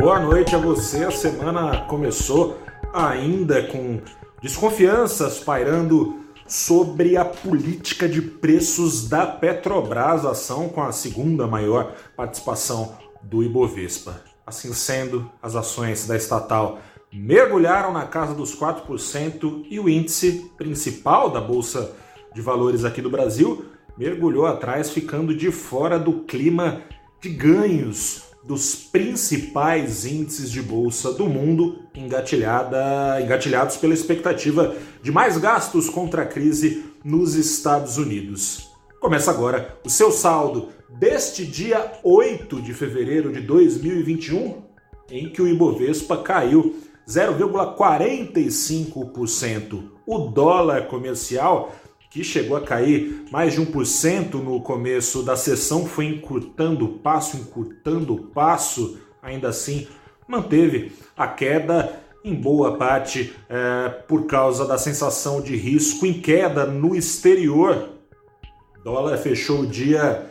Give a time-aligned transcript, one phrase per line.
[0.00, 1.04] Boa noite a você.
[1.04, 2.58] A semana começou
[2.90, 4.00] ainda com
[4.40, 12.94] desconfianças pairando sobre a política de preços da Petrobras, ação com a segunda maior participação
[13.20, 14.22] do Ibovespa.
[14.46, 16.78] Assim sendo, as ações da estatal
[17.12, 21.94] mergulharam na casa dos 4% e o índice principal da Bolsa
[22.34, 23.66] de Valores aqui do Brasil
[23.98, 26.80] mergulhou atrás, ficando de fora do clima
[27.20, 35.90] de ganhos dos principais índices de bolsa do mundo, engatilhados pela expectativa de mais gastos
[35.90, 38.70] contra a crise nos Estados Unidos.
[38.98, 44.62] Começa agora o seu saldo deste dia 8 de fevereiro de 2021,
[45.10, 46.74] em que o Ibovespa caiu
[47.08, 49.84] 0,45%.
[50.06, 51.72] O dólar comercial
[52.10, 57.36] que chegou a cair mais de 1% no começo da sessão, foi encurtando o passo,
[57.36, 59.86] encurtando o passo, ainda assim
[60.26, 66.66] manteve a queda em boa parte é, por causa da sensação de risco em queda
[66.66, 67.90] no exterior.
[68.78, 70.28] O dólar fechou o dia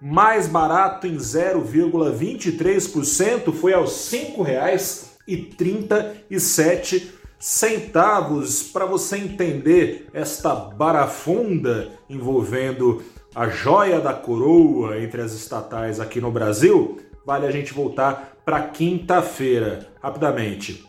[0.00, 13.02] mais barato em 0,23%, foi aos R$ 5,37 centavos para você entender esta barafunda envolvendo
[13.34, 18.62] a joia da coroa entre as estatais aqui no Brasil, vale a gente voltar para
[18.62, 20.84] quinta-feira, rapidamente.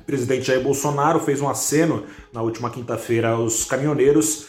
[0.00, 4.46] O presidente Jair Bolsonaro fez um aceno na última quinta-feira aos caminhoneiros,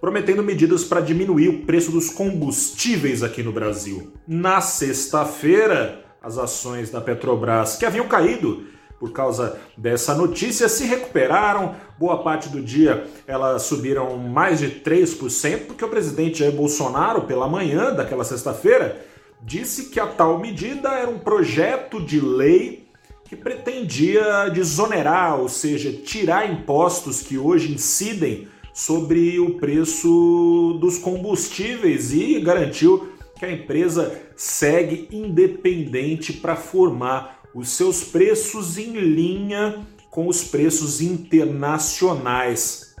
[0.00, 4.12] prometendo medidas para diminuir o preço dos combustíveis aqui no Brasil.
[4.26, 8.64] Na sexta-feira, as ações da Petrobras, que haviam caído
[8.98, 11.74] por causa dessa notícia se recuperaram.
[11.98, 17.48] Boa parte do dia elas subiram mais de 3%, porque o presidente Jair Bolsonaro, pela
[17.48, 19.04] manhã daquela sexta-feira,
[19.42, 22.86] disse que a tal medida era um projeto de lei
[23.24, 32.12] que pretendia desonerar, ou seja, tirar impostos que hoje incidem sobre o preço dos combustíveis
[32.12, 33.08] e garantiu
[33.38, 41.00] que a empresa segue independente para formar os seus preços em linha com os preços
[41.00, 42.94] internacionais.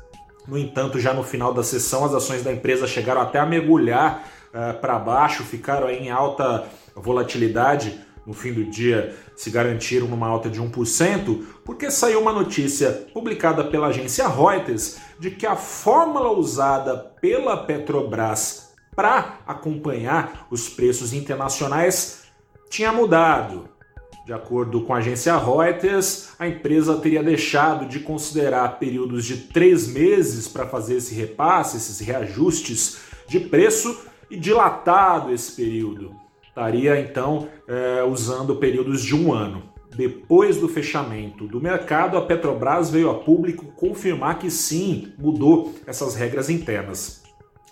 [0.48, 4.26] No entanto, já no final da sessão, as ações da empresa chegaram até a mergulhar
[4.48, 8.00] uh, para baixo, ficaram em alta volatilidade.
[8.26, 13.62] No fim do dia, se garantiram numa alta de 1%, porque saiu uma notícia publicada
[13.62, 22.22] pela agência Reuters de que a fórmula usada pela Petrobras para acompanhar os preços internacionais
[22.70, 23.75] tinha mudado.
[24.26, 29.86] De acordo com a agência Reuters, a empresa teria deixado de considerar períodos de três
[29.86, 32.98] meses para fazer esse repasse, esses reajustes
[33.28, 33.96] de preço
[34.28, 36.10] e dilatado esse período.
[36.42, 39.62] Estaria então é, usando períodos de um ano.
[39.96, 46.16] Depois do fechamento do mercado, a Petrobras veio a público confirmar que sim, mudou essas
[46.16, 47.22] regras internas.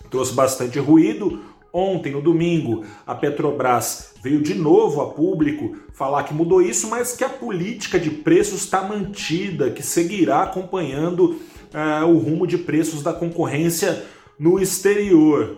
[0.09, 1.41] Trouxe bastante ruído,
[1.77, 7.17] Ontem, no domingo, a Petrobras veio de novo a público falar que mudou isso, mas
[7.17, 11.31] que a política de preços está mantida, que seguirá acompanhando
[11.73, 14.05] uh, o rumo de preços da concorrência
[14.39, 15.57] no exterior.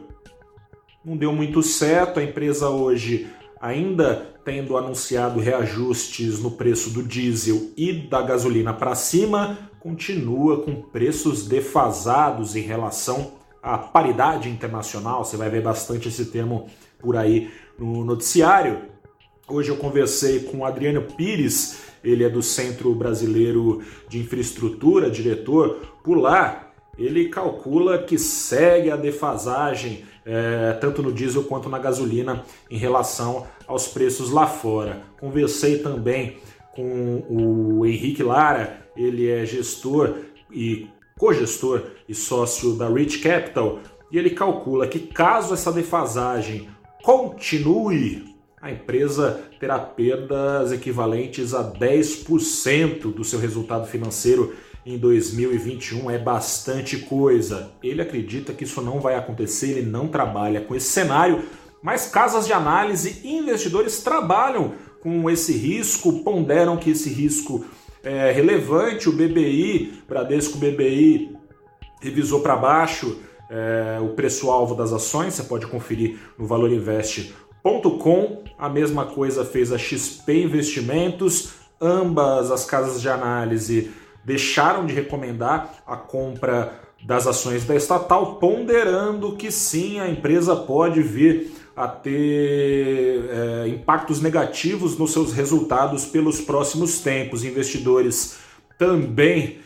[1.05, 3.27] Não deu muito certo, a empresa hoje
[3.61, 10.81] ainda tendo anunciado reajustes no preço do diesel e da gasolina para cima, continua com
[10.81, 13.36] preços defasados em relação
[13.67, 16.67] a paridade internacional, você vai ver bastante esse termo
[16.99, 18.83] por aí no noticiário.
[19.45, 26.17] Hoje eu conversei com Adriano Pires, ele é do Centro Brasileiro de Infraestrutura, diretor por
[26.17, 26.71] lá.
[26.97, 33.45] Ele calcula que segue a defasagem é, tanto no diesel quanto na gasolina em relação
[33.67, 35.03] aos preços lá fora.
[35.19, 36.37] Conversei também
[36.73, 40.15] com o Henrique Lara, ele é gestor
[40.51, 43.79] e cogestor e sócio da Rich Capital,
[44.11, 46.69] e ele calcula que caso essa defasagem
[47.03, 54.55] continue, a empresa terá perdas equivalentes a 10% do seu resultado financeiro
[54.85, 57.71] em 2021 é bastante coisa.
[57.83, 61.43] Ele acredita que isso não vai acontecer, ele não trabalha com esse cenário,
[61.83, 67.65] mas casas de análise e investidores trabalham com esse risco, ponderam que esse risco
[68.07, 69.09] é, relevante.
[69.09, 71.35] O BBI, Bradesco BBI,
[72.01, 73.19] revisou para baixo
[73.49, 75.33] é, o preço-alvo das ações.
[75.33, 78.43] Você pode conferir no valorinvest.com.
[78.57, 81.55] A mesma coisa fez a XP Investimentos.
[81.81, 83.91] Ambas as casas de análise
[84.23, 91.01] deixaram de recomendar a compra das ações da estatal, ponderando que sim, a empresa pode
[91.01, 97.45] vir a ter é, impactos negativos nos seus resultados pelos próximos tempos.
[97.45, 98.37] Investidores
[98.79, 99.59] também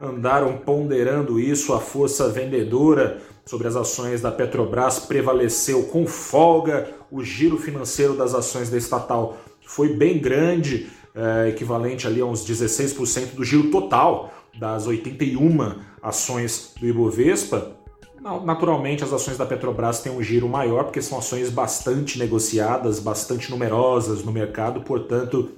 [0.00, 7.22] andaram ponderando isso, a força vendedora sobre as ações da Petrobras prevaleceu com folga, o
[7.22, 13.36] giro financeiro das ações da estatal foi bem grande, é, equivalente ali a uns 16%
[13.36, 17.76] do giro total das 81 ações do Ibovespa.
[18.22, 23.50] Naturalmente, as ações da Petrobras têm um giro maior, porque são ações bastante negociadas, bastante
[23.50, 25.50] numerosas no mercado, portanto,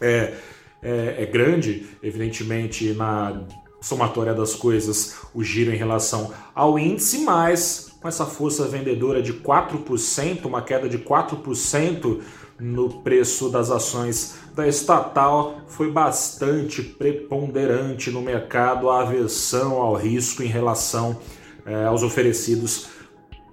[0.00, 0.34] é,
[0.82, 3.44] é, é grande, evidentemente, na
[3.80, 9.32] somatória das coisas, o giro em relação ao índice, mas com essa força vendedora de
[9.34, 12.20] 4%, uma queda de 4%
[12.58, 20.42] no preço das ações da estatal, foi bastante preponderante no mercado a aversão ao risco
[20.42, 21.20] em relação
[21.66, 22.88] eh, aos oferecidos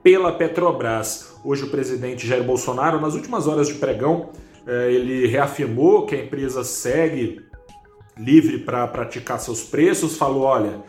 [0.03, 1.35] pela Petrobras.
[1.43, 4.29] Hoje o presidente Jair Bolsonaro, nas últimas horas de pregão,
[4.65, 7.41] eh, ele reafirmou que a empresa segue
[8.17, 10.83] livre para praticar seus preços, falou, olha,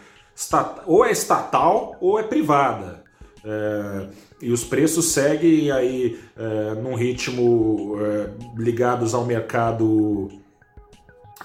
[0.87, 3.05] ou é estatal ou é privada.
[3.45, 4.07] É,
[4.43, 10.29] e os preços seguem aí é, num ritmo é, ligados ao mercado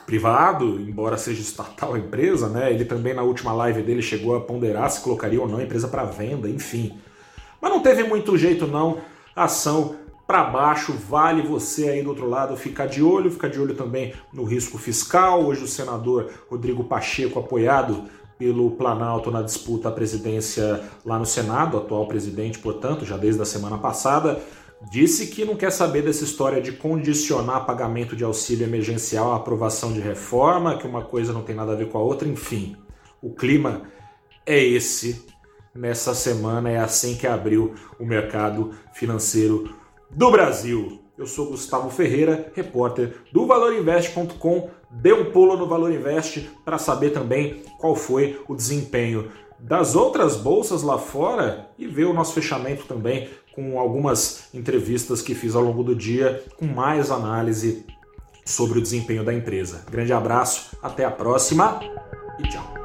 [0.06, 2.72] privado, embora seja estatal a empresa, né?
[2.72, 5.88] Ele também na última live dele chegou a ponderar se colocaria ou não a empresa
[5.88, 6.98] para venda, enfim.
[7.62, 9.00] Mas não teve muito jeito não.
[9.36, 9.96] Ação
[10.28, 14.14] para baixo, vale você aí do outro lado ficar de olho, ficar de olho também
[14.34, 15.44] no risco fiscal.
[15.46, 18.06] Hoje o senador Rodrigo Pacheco, apoiado
[18.38, 23.46] pelo Planalto na disputa à presidência lá no Senado, atual presidente, portanto, já desde a
[23.46, 24.42] semana passada,
[24.92, 29.92] disse que não quer saber dessa história de condicionar pagamento de auxílio emergencial à aprovação
[29.92, 32.76] de reforma, que uma coisa não tem nada a ver com a outra, enfim.
[33.22, 33.84] O clima
[34.46, 35.26] é esse
[35.74, 39.76] nessa semana, é assim que abriu o mercado financeiro
[40.12, 41.02] do Brasil.
[41.18, 44.70] Eu sou Gustavo Ferreira, repórter do ValorInvest.com.
[44.92, 49.30] Dê um pulo no Valor Invest para saber também qual foi o desempenho
[49.60, 55.34] das outras bolsas lá fora e ver o nosso fechamento também com algumas entrevistas que
[55.34, 57.86] fiz ao longo do dia com mais análise
[58.46, 59.84] sobre o desempenho da empresa.
[59.90, 61.80] Grande abraço, até a próxima
[62.40, 62.85] e tchau.